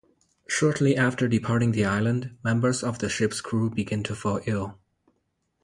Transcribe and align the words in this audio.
Shortly 0.47 0.97
after 0.97 1.27
departing 1.27 1.73
the 1.73 1.85
island, 1.85 2.35
members 2.43 2.81
of 2.81 2.97
the 2.97 3.07
ship's 3.07 3.39
crew 3.39 3.69
begin 3.69 4.01
to 4.05 4.15
fall 4.15 4.41
ill. 4.47 4.79